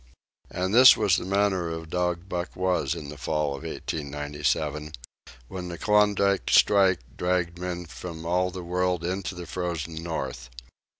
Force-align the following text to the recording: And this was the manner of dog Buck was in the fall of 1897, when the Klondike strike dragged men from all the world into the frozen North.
And 0.49 0.73
this 0.73 0.97
was 0.97 1.15
the 1.15 1.25
manner 1.25 1.69
of 1.69 1.91
dog 1.91 2.27
Buck 2.27 2.55
was 2.55 2.95
in 2.95 3.09
the 3.09 3.19
fall 3.19 3.49
of 3.55 3.61
1897, 3.61 4.93
when 5.47 5.67
the 5.67 5.77
Klondike 5.77 6.49
strike 6.49 7.01
dragged 7.15 7.59
men 7.59 7.85
from 7.85 8.25
all 8.25 8.49
the 8.49 8.63
world 8.63 9.03
into 9.03 9.35
the 9.35 9.45
frozen 9.45 10.01
North. 10.01 10.49